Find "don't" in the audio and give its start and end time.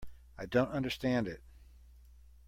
0.47-0.71